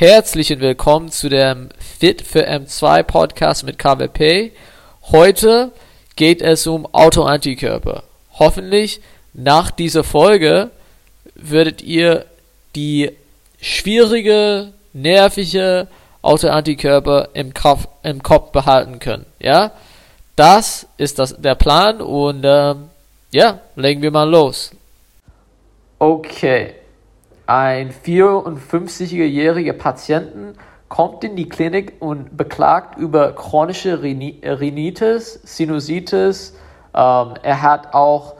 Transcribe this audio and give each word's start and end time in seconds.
herzlich 0.00 0.48
willkommen 0.60 1.10
zu 1.10 1.28
dem 1.28 1.70
Fit 1.80 2.22
für 2.22 2.48
M2 2.48 3.02
Podcast 3.02 3.64
mit 3.64 3.80
KWP. 3.80 4.52
Heute 5.10 5.72
geht 6.14 6.40
es 6.40 6.68
um 6.68 6.86
Autoantikörper. 6.94 8.04
Hoffentlich 8.38 9.00
nach 9.34 9.72
dieser 9.72 10.04
Folge 10.04 10.70
würdet 11.34 11.82
ihr 11.82 12.26
die 12.76 13.10
schwierige, 13.60 14.72
nervige 14.92 15.88
Autoantikörper 16.22 17.30
im 17.32 17.52
Kopf, 17.52 17.88
im 18.04 18.22
Kopf 18.22 18.52
behalten 18.52 19.00
können. 19.00 19.26
Ja, 19.40 19.72
das 20.36 20.86
ist 20.96 21.18
das, 21.18 21.34
der 21.38 21.56
Plan 21.56 22.00
und 22.00 22.44
ähm, 22.44 22.90
ja, 23.32 23.58
legen 23.74 24.02
wir 24.02 24.12
mal 24.12 24.30
los. 24.30 24.70
Okay, 25.98 26.74
ein 27.48 27.92
54-jähriger 27.92 29.72
Patienten 29.72 30.52
kommt 30.88 31.24
in 31.24 31.34
die 31.34 31.48
Klinik 31.48 31.94
und 31.98 32.36
beklagt 32.36 32.98
über 32.98 33.32
chronische 33.32 34.02
Rhinitis, 34.02 35.40
Sinusitis. 35.44 36.54
Ähm, 36.94 37.34
er 37.42 37.62
hat 37.62 37.94
auch 37.94 38.34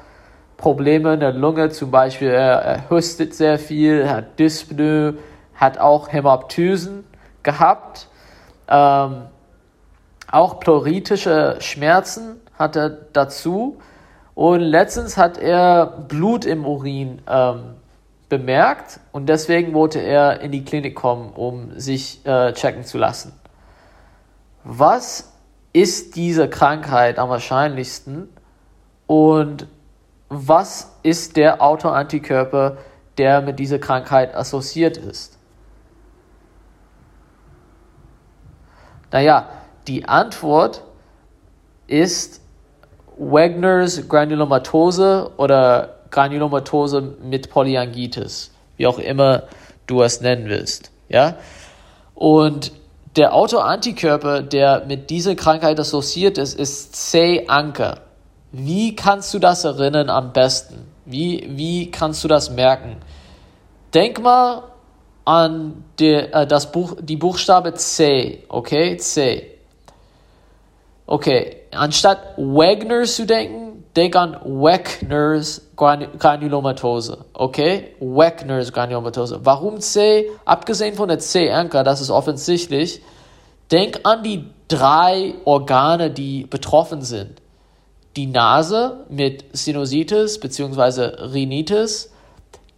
Probleme 0.58 1.14
in 1.14 1.20
der 1.20 1.32
Lunge, 1.32 1.70
zum 1.70 1.90
Beispiel 1.90 2.28
er, 2.28 2.60
er 2.60 2.90
hustet 2.90 3.34
sehr 3.34 3.58
viel, 3.58 4.10
hat 4.10 4.38
Dyspnoe, 4.38 5.14
hat 5.54 5.78
auch 5.78 6.12
Hämoptysen 6.12 7.04
gehabt. 7.42 8.08
Ähm, 8.68 9.22
auch 10.30 10.60
pleuritische 10.60 11.56
Schmerzen 11.60 12.42
hat 12.58 12.76
er 12.76 12.90
dazu. 12.90 13.78
Und 14.34 14.60
letztens 14.60 15.16
hat 15.16 15.38
er 15.38 15.86
Blut 15.86 16.44
im 16.44 16.66
Urin 16.66 17.22
ähm, 17.26 17.76
bemerkt 18.28 19.00
und 19.12 19.28
deswegen 19.28 19.74
wollte 19.74 20.00
er 20.00 20.40
in 20.40 20.52
die 20.52 20.64
Klinik 20.64 20.94
kommen, 20.94 21.32
um 21.32 21.78
sich 21.78 22.24
äh, 22.26 22.52
checken 22.52 22.84
zu 22.84 22.98
lassen. 22.98 23.32
Was 24.64 25.32
ist 25.72 26.16
diese 26.16 26.48
Krankheit 26.48 27.18
am 27.18 27.30
wahrscheinlichsten 27.30 28.28
und 29.06 29.66
was 30.28 30.98
ist 31.02 31.36
der 31.36 31.62
Autoantikörper, 31.62 32.76
der 33.16 33.40
mit 33.40 33.58
dieser 33.58 33.78
Krankheit 33.78 34.34
assoziiert 34.34 34.98
ist? 34.98 35.38
Naja, 39.10 39.48
die 39.86 40.06
Antwort 40.06 40.84
ist 41.86 42.42
Wegners 43.16 44.06
Granulomatose 44.06 45.30
oder 45.38 45.97
Granulomatose 46.10 47.00
mit 47.22 47.50
Polyangitis, 47.50 48.52
wie 48.76 48.86
auch 48.86 48.98
immer 48.98 49.44
du 49.86 50.02
es 50.02 50.20
nennen 50.20 50.48
willst. 50.48 50.90
Ja? 51.08 51.36
Und 52.14 52.72
der 53.16 53.34
Autoantikörper, 53.34 54.42
der 54.42 54.84
mit 54.86 55.10
dieser 55.10 55.34
Krankheit 55.34 55.80
assoziiert 55.80 56.38
ist, 56.38 56.58
ist 56.58 56.94
C-Anker. 57.10 58.00
Wie 58.52 58.96
kannst 58.96 59.34
du 59.34 59.38
das 59.38 59.64
erinnern 59.64 60.08
am 60.08 60.32
besten? 60.32 60.86
Wie, 61.04 61.46
wie 61.50 61.90
kannst 61.90 62.22
du 62.24 62.28
das 62.28 62.50
merken? 62.50 62.96
Denk 63.94 64.20
mal 64.20 64.62
an 65.24 65.84
die, 65.98 66.14
äh, 66.14 66.46
das 66.46 66.72
Buch, 66.72 66.96
die 67.00 67.16
Buchstabe 67.16 67.74
C, 67.74 68.44
okay? 68.48 68.96
C. 68.96 69.58
Okay, 71.06 71.56
anstatt 71.70 72.18
Wagner 72.36 73.04
zu 73.04 73.26
denken, 73.26 73.67
denk 73.98 74.14
an 74.14 74.36
Weckners 74.44 75.60
Granulomatose. 75.76 77.18
Okay? 77.34 77.96
Weckners 77.98 78.72
Granulomatose. 78.72 79.40
Warum 79.42 79.80
C? 79.80 80.26
Abgesehen 80.44 80.94
von 80.94 81.08
der 81.08 81.18
C-Anker, 81.18 81.82
das 81.82 82.00
ist 82.00 82.10
offensichtlich. 82.10 83.02
Denk 83.72 84.00
an 84.04 84.22
die 84.22 84.44
drei 84.68 85.34
Organe, 85.44 86.12
die 86.12 86.46
betroffen 86.46 87.02
sind. 87.02 87.42
Die 88.16 88.26
Nase 88.26 89.04
mit 89.08 89.44
Sinusitis 89.52 90.38
bzw. 90.38 91.24
Rhinitis, 91.32 92.12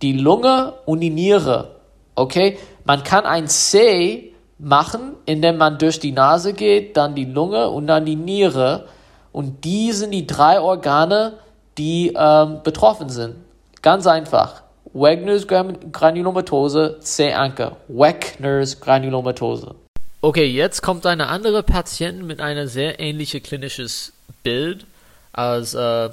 die 0.01 0.15
Lunge 0.15 0.73
und 0.87 1.01
die 1.01 1.11
Niere. 1.11 1.77
Okay? 2.15 2.57
Man 2.85 3.03
kann 3.03 3.27
ein 3.27 3.47
C 3.47 4.33
machen, 4.59 5.17
indem 5.27 5.59
man 5.59 5.77
durch 5.77 6.01
die 6.01 6.13
Nase 6.13 6.55
geht, 6.55 6.97
dann 6.97 7.15
die 7.15 7.27
Lunge 7.27 7.69
und 7.69 7.89
dann 7.89 8.07
die 8.07 8.17
Niere 8.17 8.87
und 9.33 9.65
die 9.65 9.93
sind 9.93 10.11
die 10.11 10.27
drei 10.27 10.61
Organe, 10.61 11.35
die 11.79 12.13
ähm, 12.17 12.61
betroffen 12.63 13.09
sind. 13.09 13.37
Ganz 13.83 14.07
einfach. 14.07 14.63
Wagner's 14.93 15.47
Granulomatose, 15.47 16.99
C-Anker. 17.01 17.77
Wagner's 17.89 18.81
Granulomatose. 18.81 19.75
Okay, 20.21 20.47
jetzt 20.47 20.83
kommt 20.83 21.07
eine 21.07 21.29
andere 21.29 21.63
Patientin 21.63 22.27
mit 22.27 22.41
einem 22.41 22.67
sehr 22.67 23.01
ähnlichen 23.01 23.43
klinisches 23.43 24.13
Bild 24.43 24.85
als 25.33 25.75
äh, 25.75 26.11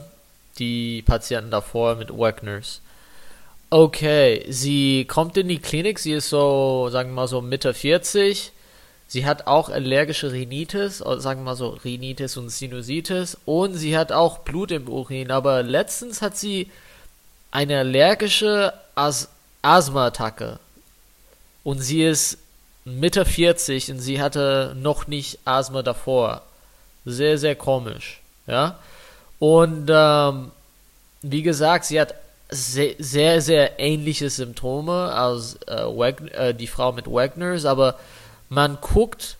die 0.60 1.02
Patienten 1.02 1.52
davor 1.52 1.96
mit 1.96 2.18
Wagner's. 2.18 2.82
Okay, 3.70 4.46
sie 4.48 5.04
kommt 5.06 5.36
in 5.36 5.50
die 5.50 5.60
Klinik, 5.60 6.00
sie 6.00 6.14
ist 6.14 6.30
so, 6.30 6.88
sagen 6.90 7.10
wir 7.10 7.16
mal 7.16 7.28
so 7.28 7.42
Mitte 7.42 7.74
40, 7.74 8.54
Sie 9.08 9.26
hat 9.26 9.48
auch 9.48 9.70
allergische 9.70 10.32
Rhinitis, 10.34 10.98
sagen 10.98 11.42
wir 11.42 11.46
mal 11.46 11.56
so 11.56 11.70
Rhinitis 11.70 12.36
und 12.36 12.50
Sinusitis 12.50 13.38
und 13.46 13.74
sie 13.74 13.98
hat 13.98 14.12
auch 14.12 14.40
Blut 14.40 14.72
im 14.72 14.90
Urin, 14.90 15.32
aber 15.32 15.64
letztens 15.64 16.22
hat 16.22 16.38
sie 16.38 16.70
eine 17.52 17.80
allergische 17.80 18.74
As 18.96 19.30
Asthma-Attacke 19.62 20.60
und 21.64 21.80
sie 21.80 22.04
ist 22.04 22.38
Mitte 22.86 23.26
40 23.26 23.92
und 23.92 24.00
sie 24.00 24.22
hatte 24.22 24.76
noch 24.78 25.08
nicht 25.08 25.40
Asthma 25.46 25.82
davor. 25.82 26.44
Sehr, 27.06 27.38
sehr 27.38 27.56
komisch, 27.56 28.22
ja. 28.46 28.80
Und 29.40 29.90
ähm, 29.90 30.52
wie 31.22 31.42
gesagt, 31.44 31.86
sie 31.86 32.00
hat 32.00 32.16
sehr, 32.50 32.96
sehr, 32.98 33.42
sehr 33.42 33.80
ähnliche 33.80 34.30
Symptome 34.30 35.12
als 35.14 35.58
äh, 35.68 35.84
äh, 35.84 36.54
die 36.54 36.68
Frau 36.68 36.94
mit 36.94 37.08
Wagners, 37.08 37.66
aber 37.66 37.96
man 38.50 38.78
guckt 38.82 39.38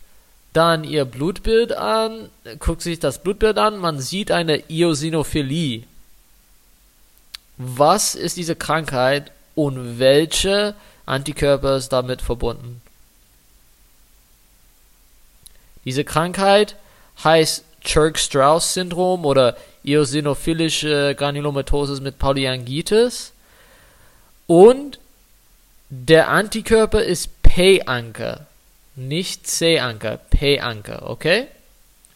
dann 0.52 0.84
ihr 0.84 1.04
Blutbild 1.04 1.72
an, 1.72 2.30
guckt 2.58 2.82
sich 2.82 2.98
das 2.98 3.22
Blutbild 3.22 3.58
an, 3.58 3.78
man 3.78 4.00
sieht 4.00 4.30
eine 4.30 4.68
Eosinophilie. 4.68 5.84
Was 7.58 8.14
ist 8.14 8.36
diese 8.36 8.56
Krankheit 8.56 9.30
und 9.54 9.98
welche 9.98 10.74
Antikörper 11.06 11.76
ist 11.76 11.90
damit 11.90 12.22
verbunden? 12.22 12.80
Diese 15.84 16.04
Krankheit 16.04 16.76
heißt 17.22 17.64
Church-Strauss-Syndrom 17.82 19.24
oder 19.24 19.56
eosinophilische 19.84 21.14
Granulomatosis 21.14 22.00
mit 22.00 22.18
Polyangitis 22.18 23.32
und 24.46 24.98
der 25.88 26.28
Antikörper 26.28 27.02
ist 27.02 27.42
P-Anker. 27.42 28.47
Nicht 28.98 29.46
C-Anker, 29.46 30.16
P-Anker, 30.16 31.08
okay? 31.08 31.46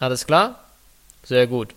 Alles 0.00 0.26
klar? 0.26 0.64
Sehr 1.22 1.46
gut. 1.46 1.76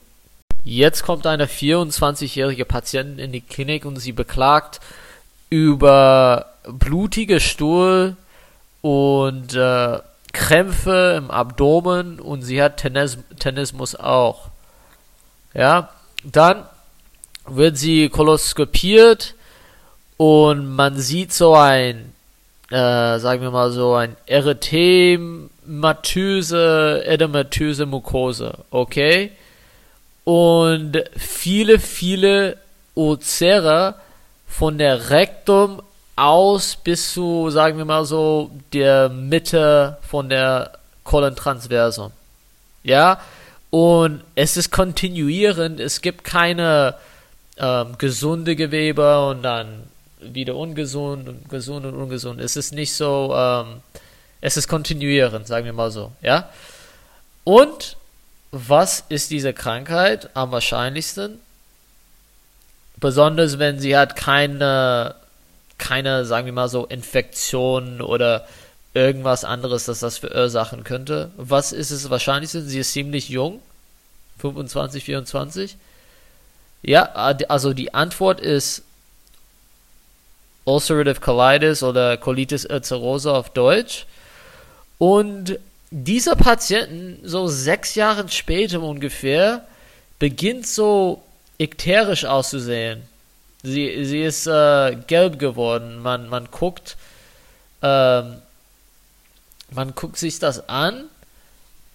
Jetzt 0.64 1.04
kommt 1.04 1.28
eine 1.28 1.46
24-jährige 1.46 2.66
Patientin 2.66 3.20
in 3.20 3.32
die 3.32 3.42
Klinik 3.42 3.86
und 3.86 3.98
sie 3.98 4.14
beklagt 4.14 4.80
über 5.52 6.56
blutige 6.68 7.40
Stuhl 7.40 8.18
und 8.82 9.54
äh, 9.54 10.00
Krämpfe 10.34 11.14
im 11.20 11.30
Abdomen 11.30 12.20
und 12.20 12.42
sie 12.42 12.60
hat 12.64 12.78
Tennis 12.78 13.20
Tennismus 13.38 13.96
auch. 13.96 14.50
Ja, 15.54 15.92
dann 16.24 16.64
wird 17.46 17.78
sie 17.78 18.10
koloskopiert 18.10 19.36
und 20.18 20.68
man 20.68 20.98
sieht 20.98 21.32
so 21.32 21.54
ein 21.54 22.15
äh, 22.72 23.20
sagen 23.20 23.42
wir 23.42 23.52
mal 23.52 23.72
so, 23.72 23.96
ein 23.96 24.16
Erythematöse, 24.26 27.04
Edematöse 27.06 27.86
Mukose, 27.86 28.60
okay? 28.72 29.32
Und 30.24 31.04
viele, 31.16 31.80
viele 31.80 32.58
Ulcera 32.96 33.96
von 34.48 34.78
der 34.78 35.10
Rektum 35.10 35.82
aus 36.16 36.78
bis 36.78 37.14
zu, 37.14 37.50
sagen 37.50 37.78
wir 37.78 37.86
mal 37.86 38.06
so, 38.06 38.52
der 38.74 39.10
Mitte 39.10 39.98
von 40.08 40.30
der 40.30 40.72
Colon 41.04 41.36
transversum. 41.36 42.12
Ja? 42.84 43.20
Und 43.70 44.22
es 44.36 44.58
ist 44.58 44.72
kontinuierend, 44.72 45.80
es 45.80 46.02
gibt 46.02 46.24
keine 46.24 46.96
ähm, 47.58 47.98
gesunde 47.98 48.56
Gewebe 48.56 49.28
und 49.28 49.44
dann 49.44 49.84
wieder 50.34 50.56
ungesund 50.56 51.28
und 51.28 51.50
gesund 51.50 51.86
und 51.86 51.96
ungesund. 51.96 52.40
Es 52.40 52.56
ist 52.56 52.74
nicht 52.74 52.94
so, 52.94 53.34
ähm, 53.36 53.82
es 54.42 54.58
ist 54.58 54.68
kontinuierend, 54.68 55.48
sagen 55.48 55.66
wir 55.66 55.74
mal 55.74 55.92
so, 55.92 56.12
ja. 56.22 56.50
Und 57.44 57.98
was 58.52 59.04
ist 59.10 59.32
diese 59.32 59.54
Krankheit 59.54 60.30
am 60.34 60.52
wahrscheinlichsten? 60.52 61.40
Besonders 62.98 63.60
wenn 63.60 63.80
sie 63.80 63.98
hat 63.98 64.16
keine, 64.16 65.16
keine, 65.78 66.26
sagen 66.26 66.46
wir 66.46 66.54
mal 66.54 66.70
so, 66.70 66.86
Infektion 66.86 68.02
oder 68.02 68.48
irgendwas 68.94 69.44
anderes, 69.44 69.86
das 69.86 70.00
das 70.00 70.18
verursachen 70.18 70.84
könnte. 70.86 71.32
Was 71.36 71.74
ist 71.74 71.92
es 71.92 72.10
wahrscheinlich? 72.10 72.52
Sie 72.52 72.80
ist 72.80 72.94
ziemlich 72.94 73.28
jung, 73.30 73.60
25, 74.40 75.04
24. 75.04 75.78
Ja, 76.82 77.04
also 77.12 77.74
die 77.74 77.94
Antwort 77.94 78.40
ist 78.40 78.84
Ulcerative 80.66 81.22
Colitis 81.22 81.84
oder 81.84 82.18
Colitis 82.18 82.66
ulcerosa 82.66 83.34
auf 83.34 83.50
Deutsch. 83.52 84.06
Und 84.98 85.60
dieser 85.92 86.36
Patienten, 86.36 87.20
so 87.24 87.48
sechs 87.48 87.96
Jahre 87.96 88.28
später 88.30 88.82
ungefähr, 88.82 89.66
beginnt 90.20 90.68
so 90.68 91.22
ikterisch 91.58 92.26
auszusehen. 92.26 93.04
Sie, 93.64 94.06
sie 94.06 94.22
ist 94.22 94.48
äh, 94.48 94.96
gelb 95.08 95.40
geworden. 95.40 96.00
Man, 96.00 96.30
man 96.30 96.50
guckt, 96.52 96.98
ähm, 97.82 98.42
man 99.72 99.96
guckt 99.96 100.18
sich 100.18 100.40
das 100.40 100.70
an 100.70 101.06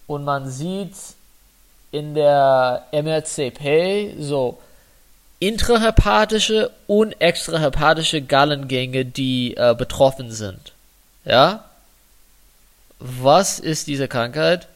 und 0.07 0.23
man 0.23 0.49
sieht 0.49 0.95
in 1.91 2.13
der 2.13 2.87
MRCP 2.91 4.15
so 4.19 4.59
intrahepatische 5.41 6.69
und 6.85 7.19
extrahepatische 7.19 8.21
Gallengänge, 8.21 9.05
die 9.05 9.57
äh, 9.57 9.75
betroffen 9.75 10.31
sind. 10.31 10.71
Ja? 11.25 11.65
Was 12.99 13.59
ist 13.59 13.87
diese 13.87 14.07
Krankheit? 14.07 14.67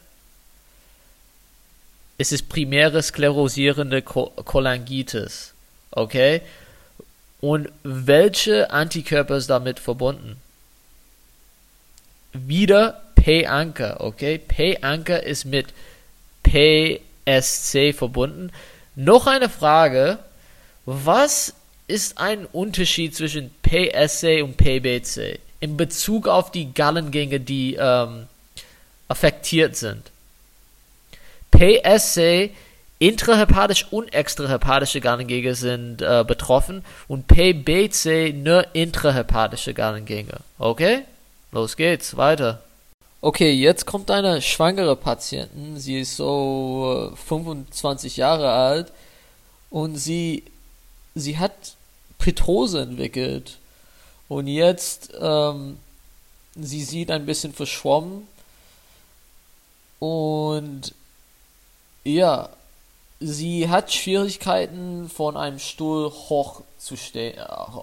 Es 2.18 2.32
ist 2.32 2.48
primäre 2.48 3.00
sklerosierende 3.00 4.02
Cholangitis. 4.02 5.54
Okay? 5.92 6.42
Und 7.40 7.68
welche 7.84 8.70
Antikörper 8.70 9.36
ist 9.36 9.48
damit 9.48 9.78
verbunden? 9.78 10.36
Wieder 12.32 13.02
P-Anker, 13.14 14.00
okay? 14.00 14.38
P-Anker 14.38 15.22
ist 15.22 15.44
mit 15.44 15.66
PSC 16.42 17.92
verbunden. 17.92 18.50
Noch 18.96 19.28
eine 19.28 19.48
Frage. 19.48 20.18
Was 20.86 21.54
ist 21.88 22.18
ein 22.18 22.46
Unterschied 22.46 23.14
zwischen 23.14 23.50
PSC 23.62 24.42
und 24.42 24.56
PBC 24.56 25.40
in 25.60 25.76
Bezug 25.76 26.28
auf 26.28 26.50
die 26.50 26.72
Gallengänge, 26.72 27.40
die 27.40 27.74
ähm, 27.74 28.26
affektiert 29.08 29.76
sind? 29.76 30.10
PSC 31.50 32.50
intrahepatisch 32.98 33.86
und 33.90 34.12
extrahepatische 34.14 35.00
Gallengänge 35.00 35.54
sind 35.54 36.02
äh, 36.02 36.24
betroffen 36.26 36.84
und 37.08 37.26
PBC 37.26 38.32
nur 38.34 38.74
intrahepatische 38.74 39.74
Gallengänge. 39.74 40.38
Okay? 40.58 41.02
Los 41.52 41.76
geht's, 41.76 42.16
weiter. 42.16 42.62
Okay, 43.20 43.52
jetzt 43.52 43.86
kommt 43.86 44.10
eine 44.10 44.40
schwangere 44.40 44.94
Patientin. 44.94 45.78
Sie 45.78 46.00
ist 46.00 46.16
so 46.16 47.12
25 47.26 48.16
äh, 48.16 48.20
Jahre 48.20 48.52
alt 48.52 48.92
und 49.70 49.96
sie, 49.96 50.44
sie 51.16 51.38
hat 51.38 51.74
Petrose 52.18 52.82
entwickelt. 52.82 53.58
Und 54.28 54.46
jetzt, 54.46 55.10
ähm, 55.18 55.78
sie 56.54 56.84
sieht 56.84 57.10
ein 57.10 57.26
bisschen 57.26 57.52
verschwommen. 57.52 58.28
Und 59.98 60.94
ja, 62.04 62.50
sie 63.18 63.68
hat 63.68 63.92
Schwierigkeiten 63.92 65.08
von 65.08 65.36
einem 65.36 65.58
Stuhl 65.58 66.10
hoch 66.10 66.62
zu 66.78 66.96
stehen, 66.96 67.40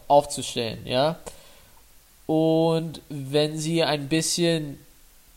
aufzustehen, 0.08 0.86
ja. 0.86 1.18
Und 2.28 3.02
wenn 3.10 3.58
sie 3.60 3.84
ein 3.84 4.08
bisschen 4.08 4.80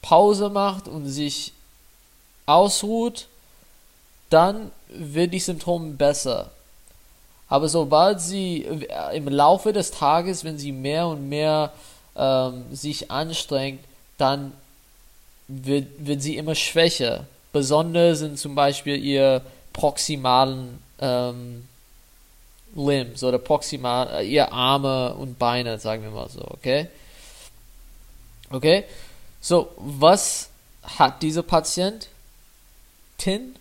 Pause 0.03 0.51
macht 0.51 0.87
und 0.87 1.09
sich 1.09 1.53
ausruht, 2.45 3.27
dann 4.31 4.71
wird 4.89 5.33
die 5.33 5.41
Symptome 5.41 5.95
besser. 5.95 6.51
Aber 7.49 7.69
sobald 7.69 8.21
sie 8.21 8.67
im 9.13 9.29
Laufe 9.29 9.73
des 9.73 9.91
Tages, 9.93 10.45
wenn 10.45 10.59
sie 10.59 10.73
mehr 10.73 11.07
und 11.07 11.29
mehr 11.29 11.73
ähm, 12.17 12.65
sich 12.73 13.11
anstrengt, 13.11 13.81
dann 14.19 14.53
wird, 15.49 15.87
wird 15.99 16.23
sie 16.23 16.37
immer 16.37 16.55
schwächer. 16.55 17.27
Besonders 17.53 18.19
sind 18.19 18.39
zum 18.39 18.55
Beispiel 18.55 18.97
ihr 19.03 19.43
proximalen 19.73 20.83
ähm, 20.99 21.69
Limbs 22.75 23.23
oder 23.23 23.39
proximal, 23.39 24.09
äh, 24.21 24.27
ihr 24.27 24.53
Arme 24.53 25.15
und 25.15 25.39
Beine, 25.39 25.79
sagen 25.79 26.03
wir 26.03 26.11
mal 26.11 26.29
so, 26.29 26.43
okay? 26.43 26.89
Okay? 28.51 28.85
So, 29.41 29.71
was 29.77 30.49
hat 30.83 31.23
dieser 31.23 31.43
Patient? 31.43 32.09
Tin? 33.19 33.57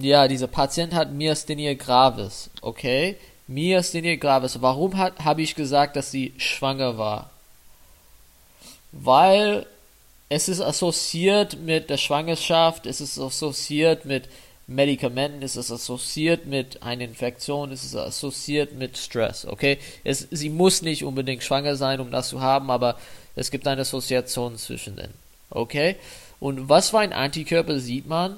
Ja, 0.00 0.28
dieser 0.28 0.46
Patient 0.46 0.94
hat 0.94 1.12
Myasthenia 1.12 1.74
gravis, 1.74 2.50
okay? 2.62 3.16
Myasthenia 3.48 4.16
gravis. 4.16 4.62
Warum 4.62 4.96
habe 4.96 5.42
ich 5.42 5.54
gesagt, 5.54 5.96
dass 5.96 6.10
sie 6.10 6.32
schwanger 6.38 6.96
war? 6.96 7.30
Weil 8.92 9.66
es 10.28 10.48
ist 10.48 10.60
assoziiert 10.60 11.58
mit 11.60 11.90
der 11.90 11.98
Schwangerschaft, 11.98 12.86
es 12.86 13.00
ist 13.00 13.18
assoziiert 13.18 14.04
mit 14.04 14.28
Medikamenten, 14.66 15.42
es 15.42 15.56
ist 15.56 15.70
assoziiert 15.70 16.46
mit 16.46 16.82
einer 16.82 17.04
Infektion, 17.04 17.72
es 17.72 17.84
ist 17.84 17.96
assoziiert 17.96 18.72
mit 18.74 18.96
Stress, 18.96 19.44
okay? 19.44 19.78
Es, 20.04 20.28
sie 20.30 20.48
muss 20.48 20.82
nicht 20.82 21.04
unbedingt 21.04 21.42
schwanger 21.42 21.74
sein, 21.76 22.00
um 22.00 22.10
das 22.10 22.28
zu 22.28 22.40
haben, 22.40 22.70
aber 22.70 22.96
es 23.34 23.50
gibt 23.50 23.66
eine 23.66 23.80
Assoziation 23.82 24.56
zwischen 24.56 24.96
denen, 24.96 25.14
okay? 25.50 25.96
Und 26.38 26.68
was 26.68 26.90
für 26.90 27.00
ein 27.00 27.12
Antikörper 27.12 27.80
sieht 27.80 28.06
man? 28.06 28.36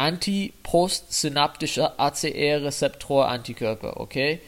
Antipostsynaptische 0.00 1.98
ACE-Rezeptor-Antikörper, 1.98 4.00
okay? 4.00 4.40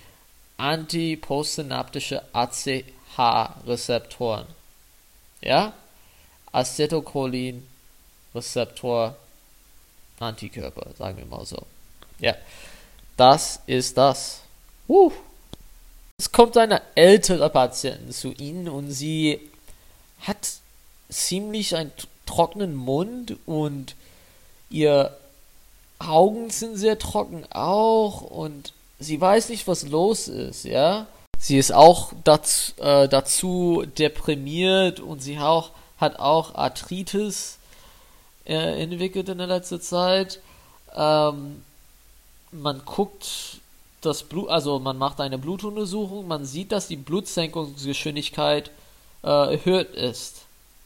Antipostsynaptische 0.56 2.22
ACH-Rezeptoren. 2.32 4.46
Ja? 5.42 5.74
Acetylcholin-Rezeptor 6.52 9.14
Antikörper, 10.20 10.86
sagen 10.96 11.18
wir 11.18 11.26
mal 11.26 11.44
so. 11.44 11.66
Ja, 12.18 12.34
das 13.18 13.60
ist 13.66 13.98
das. 13.98 14.40
Uh. 14.88 15.12
Es 16.16 16.32
kommt 16.32 16.56
eine 16.56 16.80
ältere 16.94 17.50
Patientin 17.50 18.10
zu 18.10 18.32
Ihnen 18.32 18.70
und 18.70 18.90
sie 18.90 19.38
hat 20.20 20.50
ziemlich 21.10 21.76
einen 21.76 21.92
trockenen 22.24 22.74
Mund 22.74 23.36
und 23.44 23.96
ihr 24.70 25.14
Augen 26.08 26.50
sind 26.50 26.76
sehr 26.76 26.98
trocken 26.98 27.44
auch 27.50 28.22
und 28.22 28.72
sie 28.98 29.20
weiß 29.20 29.48
nicht, 29.48 29.66
was 29.66 29.86
los 29.88 30.28
ist, 30.28 30.64
ja. 30.64 31.06
Sie 31.38 31.58
ist 31.58 31.72
auch 31.72 32.12
dazu, 32.22 32.72
äh, 32.80 33.08
dazu 33.08 33.84
deprimiert 33.98 35.00
und 35.00 35.20
sie 35.22 35.38
auch, 35.38 35.70
hat 35.98 36.20
auch 36.20 36.54
Arthritis 36.54 37.58
äh, 38.46 38.82
entwickelt 38.82 39.28
in 39.28 39.38
der 39.38 39.48
letzten 39.48 39.80
Zeit. 39.80 40.40
Ähm, 40.94 41.62
man 42.52 42.82
guckt 42.84 43.60
das 44.02 44.22
Blut, 44.22 44.50
also 44.50 44.78
man 44.78 44.98
macht 44.98 45.20
eine 45.20 45.38
Blutuntersuchung, 45.38 46.28
man 46.28 46.44
sieht, 46.44 46.72
dass 46.72 46.88
die 46.88 46.96
Blutsenkungsgeschwindigkeit 46.96 48.70
äh, 49.24 49.54
erhöht 49.54 49.94
ist. 49.94 50.42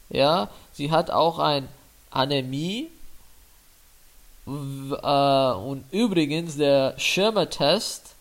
Ja, 0.08 0.48
sie 0.72 0.90
hat 0.90 1.10
auch 1.10 1.38
ein 1.38 1.68
Anämie. 2.10 2.88
Äh, 4.46 4.50
und 4.50 5.84
übrigens, 5.90 6.56
der 6.56 6.94
Schirmer-Test 6.98 8.14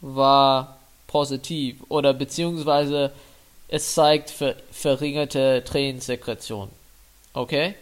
war 0.00 0.78
positiv 1.06 1.76
oder 1.88 2.14
beziehungsweise 2.14 3.12
es 3.68 3.94
zeigt 3.94 4.30
ver 4.30 4.56
verringerte 4.72 5.62
Tränensekretion. 5.64 6.70
Okay? 7.32 7.74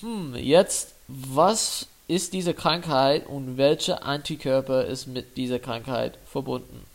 Hm, 0.00 0.34
jetzt, 0.36 0.94
was 1.08 1.86
ist 2.08 2.32
diese 2.32 2.54
Krankheit 2.54 3.26
und 3.26 3.56
welche 3.56 4.02
Antikörper 4.02 4.84
ist 4.84 5.06
mit 5.06 5.36
dieser 5.36 5.58
Krankheit 5.58 6.18
verbunden? 6.26 6.86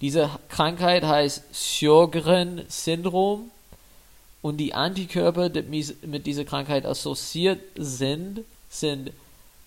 Diese 0.00 0.30
Krankheit 0.48 1.02
heißt 1.02 1.42
Sjogren-Syndrom 1.52 3.50
und 4.42 4.58
die 4.58 4.74
Antikörper, 4.74 5.48
die 5.48 5.96
mit 6.02 6.26
dieser 6.26 6.44
Krankheit 6.44 6.84
assoziiert 6.86 7.60
sind, 7.76 8.44
sind 8.70 9.10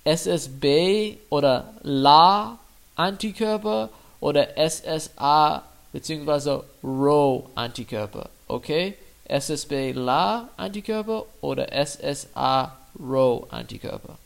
SSB 0.03 1.17
oder 1.29 1.73
LA-Antikörper 1.83 3.89
oder 4.19 4.57
SSA 4.57 5.63
bzw. 5.91 6.61
RO-Antikörper. 6.83 8.29
Okay? 8.47 8.95
SSB-La-Antikörper 9.25 11.25
oder 11.41 11.67
SSA-Rho-Antikörper. 11.71 14.17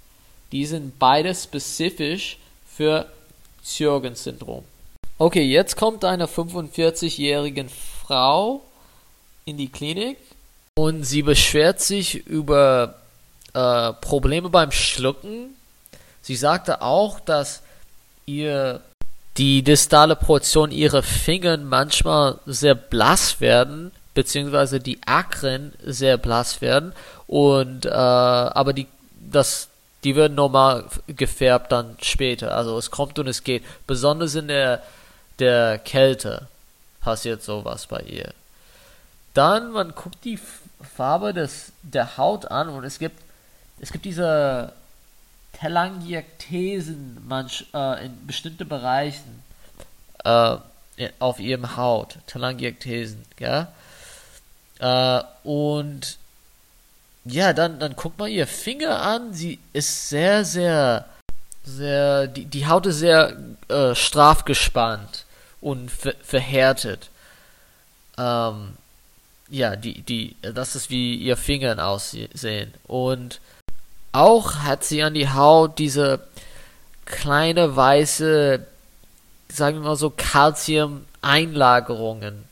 Die 0.52 0.66
sind 0.66 1.00
beide 1.00 1.34
spezifisch 1.36 2.38
für 2.68 3.10
Sjogren-Syndrom. 3.64 4.64
Okay, 5.18 5.44
jetzt 5.44 5.78
kommt 5.78 6.04
eine 6.04 6.26
45-jährige 6.26 7.68
Frau 7.70 8.62
in 9.46 9.56
die 9.58 9.70
Klinik 9.70 10.18
und 10.78 11.04
sie 11.04 11.22
beschwert 11.22 11.80
sich 11.80 12.28
über 12.28 12.96
äh, 13.54 13.94
Probleme 13.94 14.50
beim 14.50 14.72
Schlucken. 14.72 15.56
Sie 16.22 16.36
sagte 16.36 16.82
auch, 16.82 17.20
dass 17.20 17.62
ihr 18.26 18.82
die 19.38 19.64
distale 19.64 20.16
Portion 20.16 20.72
ihrer 20.72 21.04
Finger 21.04 21.58
manchmal 21.58 22.40
sehr 22.46 22.76
blass 22.76 23.40
werden, 23.40 23.92
beziehungsweise 24.14 24.80
die 24.80 25.00
Akren 25.06 25.74
sehr 25.84 26.18
blass 26.18 26.62
werden 26.62 26.94
und 27.28 27.86
äh, 27.86 27.90
aber 27.90 28.74
die 28.74 28.88
das 29.32 29.70
die 30.04 30.16
werden 30.16 30.36
normal 30.36 30.86
gefärbt 31.08 31.72
dann 31.72 31.98
später. 32.02 32.56
Also 32.56 32.78
es 32.78 32.92
kommt 32.92 33.18
und 33.18 33.28
es 33.28 33.44
geht. 33.44 33.64
Besonders 33.88 34.36
in 34.36 34.48
der 34.48 34.84
der 35.40 35.80
Kälte 35.80 36.48
passiert 37.02 37.42
sowas 37.44 37.88
bei 37.88 38.02
ihr. 38.02 38.34
Dann 39.34 39.72
man 39.72 39.96
guckt 39.96 40.24
die 40.24 40.40
Farbe 40.86 41.34
des 41.34 41.72
der 41.82 42.18
Haut 42.18 42.50
an 42.52 42.70
und 42.70 42.84
es 42.84 43.00
gibt 43.00 43.22
es 43.80 43.92
gibt 43.92 44.06
diese 44.06 44.74
Telangiekthesen 45.60 47.24
manch, 47.28 47.66
äh, 47.74 48.06
in 48.06 48.28
bestimmten 48.28 48.68
Bereichen 48.68 49.44
äh, 50.24 50.58
auf 51.20 51.40
ihrem 51.40 51.78
Haut. 51.78 52.18
Telangiekthesen, 52.28 53.24
ja. 53.40 53.68
Äh, 54.80 55.24
und 55.44 56.18
ja, 57.26 57.54
dann, 57.54 57.80
dann 57.80 57.96
guckt 57.96 58.20
mal 58.20 58.30
ihr 58.30 58.48
Finger 58.48 59.02
an. 59.02 59.34
Sie 59.34 59.60
ist 59.74 60.10
sehr, 60.10 60.46
sehr, 60.46 61.06
sehr, 61.64 62.28
die, 62.28 62.46
die 62.46 62.68
Haut 62.68 62.86
ist 62.86 63.00
sehr 63.00 63.36
äh, 63.68 63.96
straff 63.96 64.46
gespannt 64.46 65.26
und 65.62 65.90
ver 65.90 66.14
verhärtet. 66.22 67.10
Ähm, 68.18 68.78
ja, 69.50 69.76
die, 69.76 70.02
die, 70.02 70.36
das 70.42 70.76
ist 70.76 70.90
wie 70.90 71.14
ihr 71.16 71.38
Fingern 71.38 71.80
aussehen. 71.80 72.74
Und 72.88 73.40
auch 74.12 74.56
hat 74.56 74.84
sie 74.84 75.04
an 75.04 75.14
die 75.14 75.30
Haut 75.30 75.80
diese 75.80 76.20
kleine 77.06 77.74
weiße, 77.76 78.66
sagen 79.50 79.78
wir 79.78 79.84
mal 79.90 79.96
so, 79.96 80.10
Calcium-Einlagerungen 80.10 82.46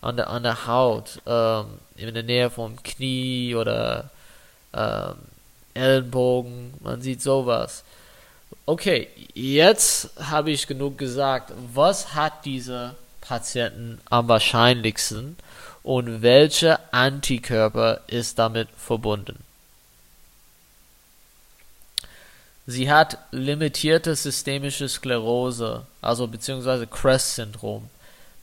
an 0.00 0.16
der, 0.16 0.30
an 0.30 0.42
der 0.42 0.66
Haut, 0.66 1.20
ähm, 1.26 1.66
in 1.96 2.14
der 2.14 2.22
Nähe 2.22 2.48
vom 2.50 2.82
Knie 2.82 3.54
oder 3.54 4.08
ähm, 4.74 5.16
Ellenbogen, 5.74 6.72
man 6.80 7.02
sieht 7.02 7.20
sowas. 7.22 7.84
Okay, 8.66 9.08
jetzt 9.34 10.10
habe 10.20 10.50
ich 10.50 10.66
genug 10.66 10.98
gesagt. 10.98 11.52
Was 11.72 12.14
hat 12.14 12.44
diese 12.44 12.96
Patienten 13.20 14.00
am 14.10 14.26
wahrscheinlichsten 14.28 15.36
und 15.82 16.22
welche 16.22 16.78
Antikörper 16.92 18.02
ist 18.06 18.38
damit 18.38 18.68
verbunden? 18.76 19.42
Sie 22.66 22.90
hat 22.90 23.18
limitierte 23.32 24.14
systemische 24.14 24.88
Sklerose, 24.88 25.84
also 26.00 26.28
beziehungsweise 26.28 26.86
CREST-Syndrom. 26.86 27.90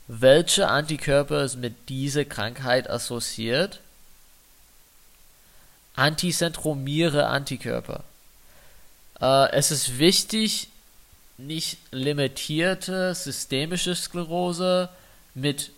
Welche 0.08 0.68
Antikörper 0.68 1.44
ist 1.44 1.56
mit 1.56 1.88
dieser 1.88 2.26
Krankheit 2.26 2.90
assoziiert? 2.90 3.80
Antizentromiere 5.94 7.26
Antikörper. 7.26 8.04
Äh, 9.20 9.52
es 9.52 9.70
ist 9.70 9.98
wichtig, 9.98 10.68
nicht 11.38 11.78
limitierte 11.90 13.14
systemische 13.14 13.94
Sklerose 13.94 14.90
mit 15.34 15.70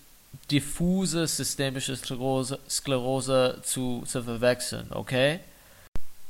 diffuse 0.51 1.27
systemische 1.27 1.97
Sklerose, 1.97 2.59
Sklerose 2.69 3.59
zu, 3.63 4.03
zu 4.07 4.23
verwechseln, 4.23 4.87
okay? 4.91 5.41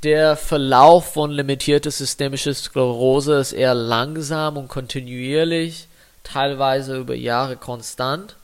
Der 0.02 0.36
Verlauf 0.36 1.12
von 1.12 1.30
limitierter 1.30 1.90
systemischer 1.90 2.54
Sklerose 2.54 3.34
ist 3.38 3.52
eher 3.52 3.74
langsam 3.74 4.56
und 4.56 4.68
kontinuierlich, 4.68 5.86
teilweise 6.24 6.96
über 6.96 7.14
Jahre 7.14 7.56
konstant, 7.56 8.36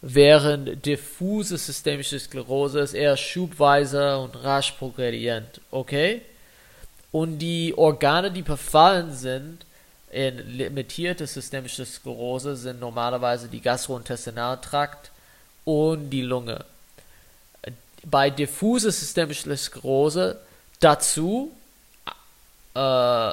während 0.00 0.86
diffuse 0.86 1.58
systemische 1.58 2.18
Sklerose 2.18 2.80
ist 2.80 2.94
eher 2.94 3.16
schubweise 3.16 4.18
und 4.18 4.42
rasch 4.42 4.72
progredient, 4.72 5.60
okay? 5.70 6.22
Und 7.12 7.38
die 7.38 7.74
Organe, 7.76 8.30
die 8.30 8.42
befallen 8.42 9.12
sind 9.12 9.66
in 10.10 10.38
limitierte 10.56 11.26
systemische 11.26 11.86
Sklerose, 11.86 12.56
sind 12.56 12.80
normalerweise 12.80 13.48
die 13.48 13.60
Gastrointestinaltrakt 13.60 15.10
und 15.64 16.10
die 16.10 16.22
Lunge. 16.22 16.64
Bei 18.04 18.30
diffuse 18.30 18.90
systemischer 18.90 19.56
Sklerose 19.56 20.40
Dazu 20.80 21.52
äh, 22.74 23.32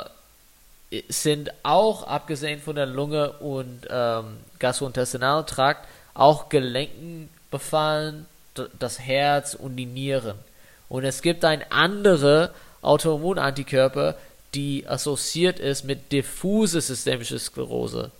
sind 1.08 1.52
auch, 1.64 2.06
abgesehen 2.06 2.62
von 2.62 2.76
der 2.76 2.86
Lunge 2.86 3.32
und 3.40 3.88
ähm, 3.90 4.38
Gastrointestinaltrakt, 4.60 5.88
auch 6.14 6.50
Gelenken 6.50 7.30
befallen, 7.50 8.26
das 8.80 9.00
Herz 9.00 9.54
und 9.54 9.78
die 9.78 9.86
Nieren. 9.86 10.38
Und 10.90 11.06
es 11.06 11.22
gibt 11.22 11.46
ein 11.46 11.64
andere 11.72 12.54
Autoimmunantikörper, 12.82 14.16
die 14.54 14.86
assoziiert 14.88 15.60
ist 15.60 15.84
mit 15.84 16.12
diffuse 16.12 16.82
systemische 16.82 17.40
Sklerose. 17.40 18.12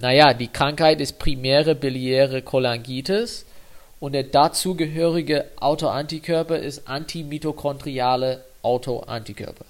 Naja, 0.00 0.34
die 0.34 0.48
Krankheit 0.48 1.00
ist 1.00 1.18
primäre 1.18 1.74
biliäre 1.74 2.42
Cholangitis 2.42 3.44
und 4.00 4.12
der 4.12 4.24
dazugehörige 4.24 5.46
Autoantikörper 5.56 6.58
ist 6.58 6.88
antimitochondriale 6.88 8.44
Autoantikörper. 8.62 9.64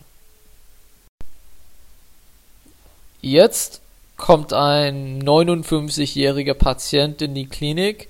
Jetzt 3.21 3.81
kommt 4.17 4.53
ein 4.53 5.23
59-jähriger 5.23 6.55
Patient 6.55 7.21
in 7.23 7.35
die 7.35 7.47
Klinik, 7.47 8.09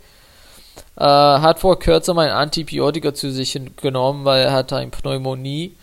äh, 0.97 1.05
hat 1.05 1.61
vor 1.61 1.79
kurzem 1.79 2.19
ein 2.19 2.31
Antibiotika 2.31 3.15
zu 3.15 3.31
sich 3.31 3.59
genommen, 3.77 4.25
weil 4.25 4.45
er 4.45 4.53
hatte 4.53 4.77
eine 4.77 4.91
Pneumonie 4.91 5.77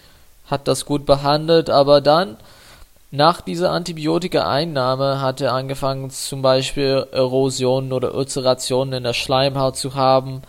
hat 0.51 0.67
das 0.67 0.85
gut 0.85 1.05
behandelt, 1.05 1.69
aber 1.69 2.01
dann 2.01 2.37
nach 3.09 3.41
dieser 3.41 3.71
Antibiotika-Einnahme 3.71 5.21
hat 5.21 5.41
er 5.41 5.53
angefangen, 5.53 6.11
zum 6.11 6.41
Beispiel 6.41 7.07
Erosionen 7.11 7.93
oder 7.93 8.13
Ulcerationen 8.13 8.93
in 8.93 9.03
der 9.03 9.13
Schleimhaut 9.13 9.77
zu 9.77 9.95
haben. 9.95 10.43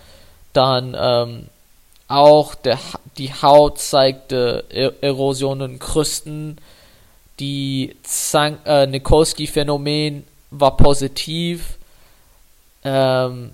Dann 0.53 0.97
ähm, 0.99 1.47
auch 2.09 2.55
der, 2.55 2.79
die 3.19 3.33
Haut 3.33 3.79
zeigte 3.79 4.65
er 4.69 4.93
Erosionen, 5.03 5.79
Krüsten. 5.79 6.59
Die 7.41 7.97
äh, 8.35 8.87
Nikolsky-Phänomen 8.87 10.25
war 10.51 10.77
positiv. 10.77 11.79
Ähm, 12.85 13.53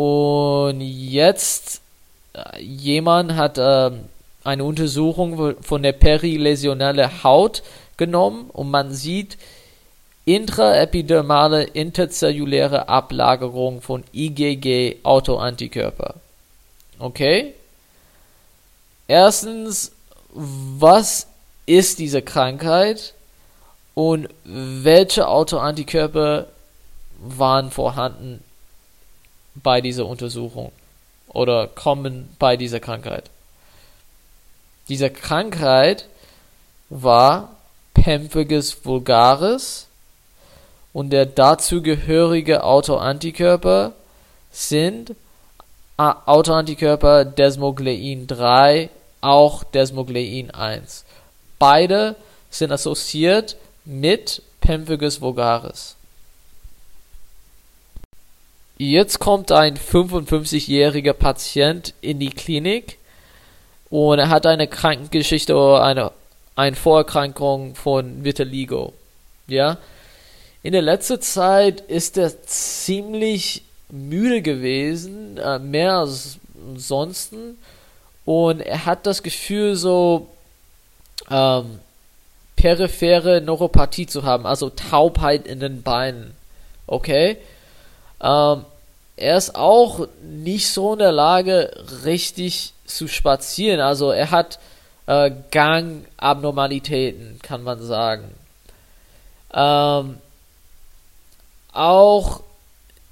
und 0.00 0.80
jetzt 0.80 1.82
äh, 2.32 2.62
jemand 2.62 3.34
hat 3.34 3.58
äh, 3.58 3.90
eine 4.44 4.64
Untersuchung 4.64 5.56
von 5.60 5.82
der 5.82 5.92
perilesionelle 5.92 7.22
Haut 7.22 7.62
genommen 7.98 8.48
und 8.48 8.70
man 8.70 8.94
sieht 8.94 9.36
intraepidermale 10.24 11.64
interzelluläre 11.64 12.88
Ablagerung 12.88 13.82
von 13.82 14.02
IgG-Autoantikörper. 14.14 16.14
Okay? 16.98 17.52
Erstens, 19.06 19.92
was 20.32 21.26
ist 21.66 21.98
diese 21.98 22.22
Krankheit 22.22 23.12
und 23.94 24.30
welche 24.44 25.28
Autoantikörper 25.28 26.46
waren 27.18 27.70
vorhanden 27.70 28.42
bei 29.54 29.80
dieser 29.80 30.06
Untersuchung 30.06 30.72
oder 31.28 31.66
kommen 31.66 32.34
bei 32.38 32.56
dieser 32.56 32.80
Krankheit? 32.80 33.30
Diese 34.88 35.10
Krankheit 35.10 36.08
war 36.88 37.56
Pemphigus 37.94 38.84
vulgaris 38.84 39.86
und 40.92 41.10
der 41.10 41.26
dazugehörige 41.26 42.64
Autoantikörper 42.64 43.92
sind 44.50 45.14
Autoantikörper 45.96 47.26
Desmoglein 47.26 48.26
3, 48.26 48.88
auch 49.20 49.64
Desmoglein 49.64 50.50
1. 50.50 51.04
Beide 51.58 52.16
sind 52.48 52.72
assoziiert 52.72 53.56
mit 53.84 54.42
Pemphigus 54.62 55.20
vulgaris. 55.20 55.96
Jetzt 58.82 59.18
kommt 59.18 59.52
ein 59.52 59.76
55-jähriger 59.76 61.12
Patient 61.12 61.92
in 62.00 62.18
die 62.18 62.30
Klinik 62.30 62.96
und 63.90 64.18
er 64.18 64.30
hat 64.30 64.46
eine 64.46 64.68
Krankengeschichte 64.68 65.54
oder 65.54 65.82
eine 65.82 66.12
eine 66.56 66.76
Vorerkrankung 66.76 67.74
von 67.74 68.24
Vitiligo. 68.24 68.94
Ja. 69.48 69.76
In 70.62 70.72
der 70.72 70.80
letzten 70.80 71.20
Zeit 71.20 71.82
ist 71.82 72.16
er 72.16 72.42
ziemlich 72.42 73.64
müde 73.90 74.40
gewesen, 74.40 75.36
äh, 75.36 75.58
mehr 75.58 75.98
als 75.98 76.38
ansonsten. 76.66 77.58
Und 78.24 78.60
er 78.60 78.86
hat 78.86 79.04
das 79.04 79.22
Gefühl, 79.22 79.76
so 79.76 80.26
ähm, 81.30 81.80
periphere 82.56 83.42
Neuropathie 83.42 84.06
zu 84.06 84.22
haben, 84.22 84.46
also 84.46 84.70
Taubheit 84.70 85.46
in 85.46 85.60
den 85.60 85.82
Beinen. 85.82 86.34
Okay? 86.86 87.36
Ähm, 88.20 88.64
er 89.16 89.36
ist 89.36 89.54
auch 89.54 90.08
nicht 90.22 90.68
so 90.68 90.94
in 90.94 90.98
der 91.00 91.12
Lage, 91.12 91.70
richtig 92.04 92.72
zu 92.86 93.06
spazieren. 93.08 93.80
Also 93.80 94.10
er 94.10 94.30
hat 94.30 94.58
äh, 95.06 95.30
Gangabnormalitäten, 95.50 97.38
kann 97.42 97.62
man 97.62 97.82
sagen. 97.82 98.34
Ähm, 99.52 100.18
auch 101.72 102.40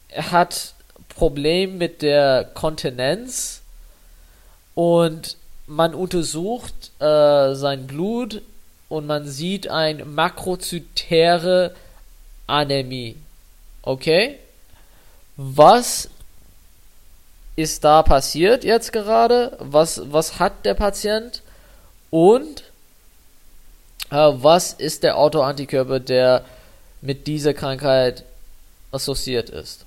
er 0.08 0.30
hat 0.30 0.74
Probleme 1.08 1.74
mit 1.74 2.02
der 2.02 2.44
Kontinenz 2.54 3.62
und 4.74 5.36
man 5.66 5.94
untersucht 5.94 6.92
äh, 7.00 7.54
sein 7.54 7.86
Blut 7.86 8.40
und 8.88 9.06
man 9.06 9.26
sieht 9.26 9.68
eine 9.68 10.04
makrozytäre 10.04 11.74
Anämie. 12.46 13.16
Okay? 13.82 14.38
Was 15.40 16.08
ist 17.54 17.84
da 17.84 18.02
passiert 18.02 18.64
jetzt 18.64 18.92
gerade? 18.92 19.56
Was, 19.60 20.02
was 20.12 20.40
hat 20.40 20.66
der 20.66 20.74
Patient? 20.74 21.42
Und 22.10 22.64
äh, 24.10 24.16
was 24.16 24.72
ist 24.72 25.04
der 25.04 25.16
Autoantikörper, 25.16 26.00
der 26.00 26.44
mit 27.02 27.28
dieser 27.28 27.54
Krankheit 27.54 28.24
assoziiert 28.90 29.48
ist? 29.48 29.86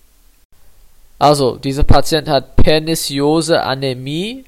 Also, 1.19 1.57
dieser 1.57 1.83
Patient 1.83 2.29
hat 2.29 2.55
perniciose 2.55 3.61
Anämie, 3.61 4.45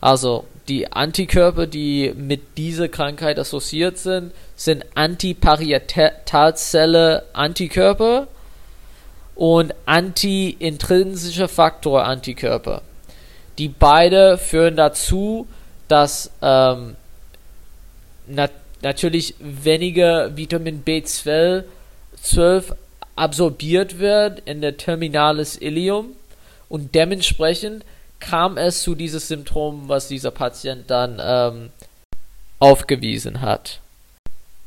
also 0.00 0.44
die 0.68 0.92
Antikörper, 0.92 1.66
die 1.66 2.14
mit 2.16 2.56
dieser 2.56 2.86
Krankheit 2.86 3.36
assoziiert 3.36 3.98
sind, 3.98 4.30
sind 4.54 4.84
Antiparietalzelle 4.94 7.24
Antikörper 7.32 8.28
und 9.40 9.74
anti-intrinsische 9.86 11.48
Faktor 11.48 12.04
Antikörper. 12.04 12.82
Die 13.56 13.68
beide 13.68 14.36
führen 14.36 14.76
dazu, 14.76 15.46
dass 15.88 16.30
ähm, 16.42 16.94
nat 18.26 18.52
natürlich 18.82 19.34
weniger 19.38 20.36
Vitamin 20.36 20.84
B12 20.84 21.64
12 22.20 22.74
absorbiert 23.16 23.98
wird 23.98 24.42
in 24.44 24.60
der 24.60 24.76
Terminalis 24.76 25.56
Ilium 25.56 26.10
und 26.68 26.94
dementsprechend 26.94 27.86
kam 28.18 28.58
es 28.58 28.82
zu 28.82 28.94
diesem 28.94 29.20
Symptom, 29.20 29.88
was 29.88 30.08
dieser 30.08 30.32
Patient 30.32 30.90
dann 30.90 31.18
ähm, 31.18 31.70
aufgewiesen 32.58 33.40
hat. 33.40 33.80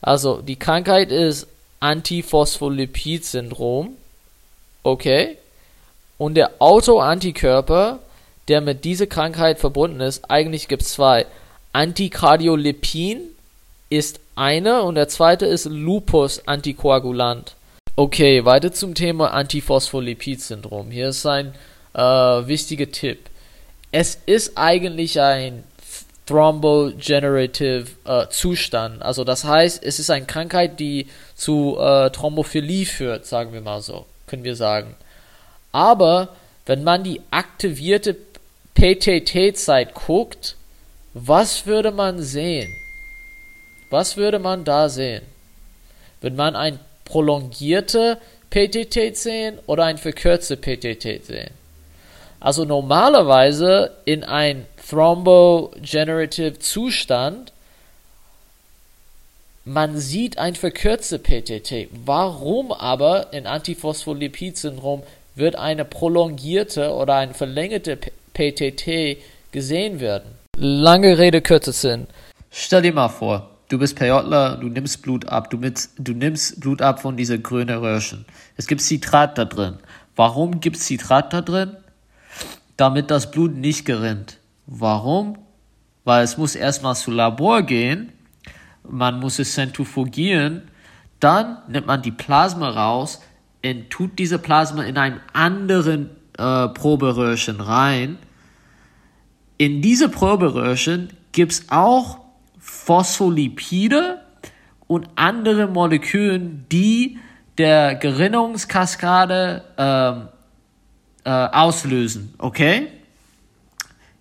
Also 0.00 0.42
die 0.42 0.58
Krankheit 0.58 1.12
ist 1.12 1.46
Antiphospholipid-Syndrom. 1.80 3.96
Okay. 4.82 5.38
Und 6.22 6.34
der 6.34 6.52
Autoantikörper, 6.60 7.98
der 8.46 8.60
mit 8.60 8.84
dieser 8.84 9.08
Krankheit 9.08 9.58
verbunden 9.58 10.00
ist, 10.00 10.30
eigentlich 10.30 10.68
gibt 10.68 10.82
es 10.82 10.92
zwei. 10.92 11.26
Antikardiolipin 11.72 13.22
ist 13.90 14.20
eine 14.36 14.84
und 14.84 14.94
der 14.94 15.08
zweite 15.08 15.46
ist 15.46 15.64
Lupus-Antikoagulant. 15.64 17.56
Okay, 17.96 18.44
weiter 18.44 18.72
zum 18.72 18.94
Thema 18.94 19.32
Antiphospholipid-Syndrom. 19.32 20.92
Hier 20.92 21.08
ist 21.08 21.26
ein 21.26 21.54
äh, 21.92 22.00
wichtiger 22.00 22.88
Tipp. 22.92 23.28
Es 23.90 24.16
ist 24.24 24.56
eigentlich 24.56 25.20
ein 25.20 25.64
Thrombogenerative 26.26 27.86
äh, 28.04 28.28
Zustand. 28.28 29.02
Also 29.02 29.24
das 29.24 29.42
heißt, 29.42 29.82
es 29.82 29.98
ist 29.98 30.08
eine 30.08 30.26
Krankheit, 30.26 30.78
die 30.78 31.08
zu 31.34 31.76
äh, 31.80 32.10
Thrombophilie 32.10 32.86
führt, 32.86 33.26
sagen 33.26 33.52
wir 33.52 33.60
mal 33.60 33.82
so, 33.82 34.06
können 34.28 34.44
wir 34.44 34.54
sagen. 34.54 34.94
Aber 35.72 36.28
wenn 36.66 36.84
man 36.84 37.02
die 37.02 37.20
aktivierte 37.30 38.16
PTT-Zeit 38.74 39.94
guckt, 39.94 40.56
was 41.14 41.66
würde 41.66 41.90
man 41.90 42.22
sehen? 42.22 42.72
Was 43.90 44.16
würde 44.16 44.38
man 44.38 44.64
da 44.64 44.88
sehen? 44.88 45.22
Würde 46.20 46.36
man 46.36 46.56
ein 46.56 46.78
prolongierte 47.04 48.18
PTT 48.50 49.16
sehen 49.16 49.58
oder 49.66 49.84
ein 49.84 49.98
verkürzte 49.98 50.56
PTT 50.56 51.24
sehen? 51.26 51.50
Also 52.40 52.64
normalerweise 52.64 53.92
in 54.04 54.24
ein 54.24 54.66
Thrombogenerative 54.88 56.58
Zustand, 56.58 57.52
man 59.64 59.96
sieht 59.98 60.38
ein 60.38 60.56
verkürzte 60.56 61.18
PTT. 61.18 61.88
Warum 62.04 62.72
aber 62.72 63.32
in 63.32 63.46
Antiphospholipid-Syndrom 63.46 65.04
wird 65.34 65.56
eine 65.56 65.84
prolongierte 65.84 66.92
oder 66.92 67.16
eine 67.16 67.34
verlängerte 67.34 67.98
PTT 68.34 69.18
gesehen 69.50 70.00
werden? 70.00 70.32
Lange 70.56 71.18
Rede, 71.18 71.42
kurzer 71.42 71.72
Sinn. 71.72 72.06
Stell 72.50 72.82
dir 72.82 72.92
mal 72.92 73.08
vor, 73.08 73.50
du 73.68 73.78
bist 73.78 73.96
PJler, 73.96 74.56
du 74.56 74.68
nimmst 74.68 75.02
Blut 75.02 75.26
ab, 75.28 75.50
du, 75.50 75.56
mit, 75.56 75.88
du 75.96 76.12
nimmst 76.12 76.60
Blut 76.60 76.82
ab 76.82 77.00
von 77.00 77.16
dieser 77.16 77.38
grünen 77.38 77.78
Röhrchen. 77.78 78.26
Es 78.56 78.66
gibt 78.66 78.82
Citrat 78.82 79.38
da 79.38 79.44
drin. 79.46 79.78
Warum 80.16 80.60
gibt 80.60 80.76
es 80.76 80.86
Citrat 80.86 81.32
da 81.32 81.40
drin? 81.40 81.76
Damit 82.76 83.10
das 83.10 83.30
Blut 83.30 83.54
nicht 83.56 83.86
gerinnt. 83.86 84.38
Warum? 84.66 85.38
Weil 86.04 86.24
es 86.24 86.36
muss 86.36 86.54
erstmal 86.54 86.96
zu 86.96 87.10
Labor 87.10 87.62
gehen, 87.62 88.12
man 88.82 89.20
muss 89.20 89.38
es 89.38 89.54
zentrifugieren, 89.54 90.62
dann 91.20 91.58
nimmt 91.68 91.86
man 91.86 92.02
die 92.02 92.10
Plasma 92.10 92.70
raus 92.70 93.20
und 93.62 93.90
tut 93.90 94.18
diese 94.18 94.38
Plasma 94.38 94.82
in 94.84 94.98
einen 94.98 95.20
anderen 95.32 96.10
äh, 96.38 96.68
Proberöhrchen 96.68 97.60
rein. 97.60 98.18
In 99.58 99.80
diese 99.80 100.08
Proberöhrchen 100.08 101.10
gibt 101.30 101.52
es 101.52 101.66
auch 101.68 102.18
Phospholipide 102.58 104.20
und 104.86 105.08
andere 105.16 105.68
Moleküle, 105.68 106.38
die 106.40 107.18
der 107.58 107.94
Gerinnungskaskade 107.94 109.64
ähm, 109.76 110.28
äh, 111.24 111.30
auslösen. 111.30 112.34
Okay? 112.38 112.88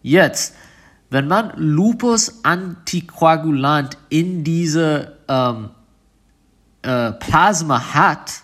Jetzt, 0.03 0.55
wenn 1.09 1.27
man 1.27 1.53
Lupus 1.55 2.43
Antikoagulant 2.43 3.97
in 4.09 4.43
diese 4.43 5.17
ähm, 5.27 5.69
äh, 6.81 7.11
Plasma 7.13 7.93
hat, 7.93 8.43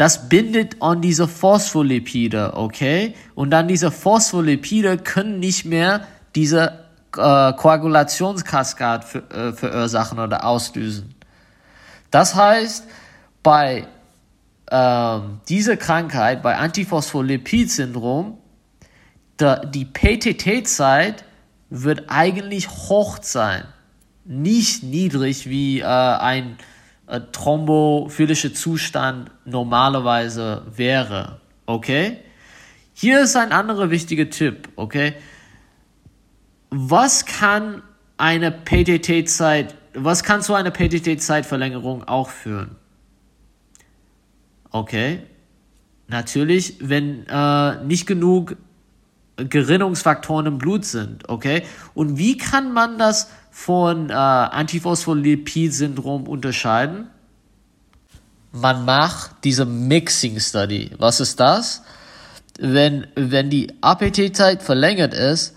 das 0.00 0.30
bindet 0.30 0.80
an 0.80 1.02
diese 1.02 1.28
Phospholipide, 1.28 2.54
okay? 2.54 3.14
Und 3.34 3.50
dann 3.50 3.68
diese 3.68 3.90
Phospholipide 3.90 4.96
können 4.96 5.40
nicht 5.40 5.66
mehr 5.66 6.06
diese 6.34 6.86
äh, 7.14 7.52
Koagulationskaskade 7.52 9.06
für, 9.06 9.30
äh, 9.30 9.52
verursachen 9.52 10.18
oder 10.18 10.46
auslösen. 10.46 11.14
Das 12.10 12.34
heißt, 12.34 12.86
bei 13.42 13.88
ähm, 14.70 15.40
dieser 15.50 15.76
Krankheit, 15.76 16.42
bei 16.42 16.56
Antiphospholipid-Syndrom, 16.56 18.38
die 19.74 19.84
PTT-Zeit 19.84 21.24
wird 21.68 22.04
eigentlich 22.08 22.70
hoch 22.70 23.18
sein, 23.20 23.64
nicht 24.24 24.82
niedrig 24.82 25.46
wie 25.46 25.80
äh, 25.80 25.84
ein 25.84 26.56
äh, 27.10 27.20
thrombophilischer 27.32 28.54
Zustand 28.54 29.30
normalerweise 29.44 30.62
wäre. 30.74 31.40
Okay? 31.66 32.18
Hier 32.94 33.20
ist 33.22 33.36
ein 33.36 33.50
anderer 33.50 33.90
wichtiger 33.90 34.30
Tipp. 34.30 34.68
Okay? 34.76 35.14
Was 36.70 37.26
kann 37.26 37.82
eine 38.16 38.52
PTT-Zeit, 38.52 39.74
was 39.94 40.22
kann 40.22 40.40
zu 40.42 40.54
einer 40.54 40.70
PTT-Zeitverlängerung 40.70 42.04
auch 42.04 42.30
führen? 42.30 42.76
Okay? 44.70 45.22
Natürlich, 46.06 46.76
wenn 46.80 47.26
äh, 47.26 47.84
nicht 47.84 48.06
genug 48.06 48.56
Gerinnungsfaktoren 49.36 50.46
im 50.46 50.58
Blut 50.58 50.84
sind, 50.84 51.28
okay? 51.28 51.62
Und 51.94 52.18
wie 52.18 52.36
kann 52.36 52.72
man 52.72 52.98
das 52.98 53.30
von 53.50 54.10
äh, 54.10 54.12
Antiphospholipid-Syndrom 54.12 56.26
unterscheiden? 56.26 57.08
Man 58.52 58.84
macht 58.84 59.44
diese 59.44 59.64
Mixing 59.64 60.40
Study. 60.40 60.90
Was 60.98 61.20
ist 61.20 61.40
das? 61.40 61.82
Wenn, 62.58 63.06
wenn 63.14 63.48
die 63.48 63.72
APT-Zeit 63.80 64.62
verlängert 64.62 65.14
ist, 65.14 65.54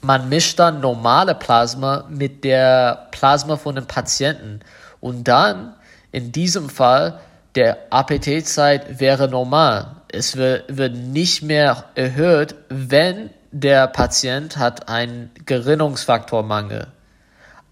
man 0.00 0.28
mischt 0.28 0.58
dann 0.58 0.80
normale 0.80 1.34
Plasma 1.34 2.04
mit 2.08 2.44
der 2.44 3.08
Plasma 3.10 3.56
von 3.56 3.74
dem 3.74 3.86
Patienten 3.86 4.60
und 5.00 5.28
dann 5.28 5.74
in 6.12 6.32
diesem 6.32 6.68
Fall 6.68 7.20
der 7.54 7.78
APT-Zeit 7.90 9.00
wäre 9.00 9.28
normal 9.28 9.96
es 10.14 10.36
wird, 10.36 10.76
wird 10.76 10.96
nicht 10.96 11.42
mehr 11.42 11.84
erhöht, 11.94 12.54
wenn 12.68 13.30
der 13.50 13.86
Patient 13.86 14.56
hat 14.56 14.88
einen 14.88 15.30
Gerinnungsfaktormangel. 15.46 16.88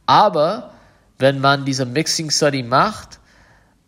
Aber 0.07 0.71
wenn 1.19 1.41
man 1.41 1.65
diese 1.65 1.87
Mixing 1.87 2.31
Study 2.31 2.63
macht 2.63 3.19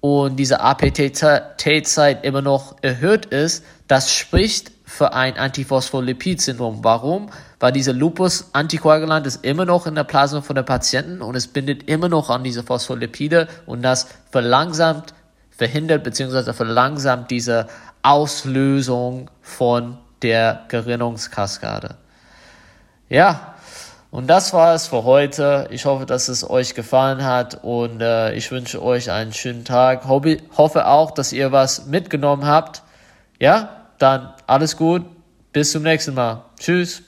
und 0.01 0.37
diese 0.37 0.61
APT-Zeit 0.61 2.25
immer 2.25 2.43
noch 2.43 2.77
erhöht 2.83 3.27
ist, 3.27 3.65
das 3.89 4.13
spricht 4.13 4.73
für 4.85 5.13
ein 5.13 5.37
Antiphospholipid-Syndrom. 5.37 6.85
Warum? 6.85 7.31
Weil 7.59 7.73
dieser 7.73 7.93
Lupus-Antikoagulant 7.93 9.27
ist 9.27 9.45
immer 9.45 9.65
noch 9.65 9.87
in 9.87 9.95
der 9.95 10.05
Plasma 10.05 10.43
von 10.43 10.57
der 10.57 10.63
Patienten 10.63 11.23
und 11.23 11.35
es 11.35 11.49
bindet 11.49 11.89
immer 11.89 12.09
noch 12.09 12.31
an 12.31 12.45
diese 12.45 12.63
Phospholipide 12.63 13.49
und 13.67 13.83
das 13.83 14.09
verlangsamt, 14.31 15.15
verhindert 15.51 16.05
bzw. 16.05 16.53
verlangsamt 16.53 17.31
diese 17.31 17.67
Auslösung 18.05 19.31
von 19.41 19.99
der 20.23 20.67
Gerinnungskaskade. 20.69 21.97
Ja, 23.09 23.55
und 24.11 24.29
das 24.29 24.53
war 24.53 24.75
es 24.75 24.87
für 24.87 25.03
heute. 25.03 25.67
Ich 25.71 25.87
hoffe, 25.87 26.07
dass 26.07 26.29
es 26.29 26.49
euch 26.49 26.75
gefallen 26.75 27.25
hat 27.25 27.65
und 27.65 28.01
äh, 28.01 28.33
ich 28.35 28.51
wünsche 28.53 28.81
euch 28.81 29.11
einen 29.11 29.33
schönen 29.33 29.65
Tag. 29.65 30.07
Hoffe, 30.07 30.39
hoffe 30.57 30.87
auch, 30.87 31.11
dass 31.11 31.33
ihr 31.33 31.51
was 31.51 31.87
mitgenommen 31.87 32.47
habt. 32.47 32.83
Ja, 33.41 33.89
dann 33.99 34.33
alles 34.47 34.77
gut. 34.77 35.03
Bis 35.53 35.73
zum 35.73 35.83
nächsten 35.83 36.15
Mal. 36.15 36.45
Tschüss. 36.61 37.03